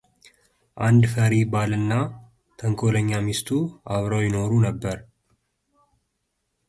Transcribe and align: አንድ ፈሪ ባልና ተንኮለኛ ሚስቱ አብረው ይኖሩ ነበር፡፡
አንድ 0.85 1.03
ፈሪ 1.11 1.33
ባልና 1.51 1.91
ተንኮለኛ 2.59 3.11
ሚስቱ 3.27 3.47
አብረው 3.93 4.23
ይኖሩ 4.25 4.51
ነበር፡፡ 4.67 4.99